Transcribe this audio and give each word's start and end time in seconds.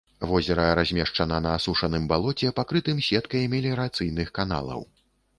Возера 0.29 0.63
размешчана 0.77 1.35
на 1.45 1.51
асушаным 1.57 2.07
балоце, 2.11 2.49
пакрытым 2.59 3.03
сеткай 3.09 3.43
меліярацыйных 3.53 4.33
каналаў. 4.39 4.81